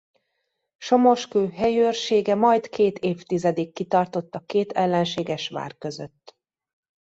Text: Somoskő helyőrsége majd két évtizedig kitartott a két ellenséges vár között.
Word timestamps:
Somoskő 0.77 1.49
helyőrsége 1.49 2.35
majd 2.35 2.69
két 2.69 2.97
évtizedig 2.99 3.73
kitartott 3.73 4.35
a 4.35 4.43
két 4.45 4.71
ellenséges 4.71 5.49
vár 5.49 5.77
között. 5.77 6.35